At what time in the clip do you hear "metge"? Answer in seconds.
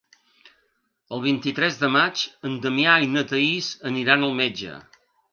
4.41-4.73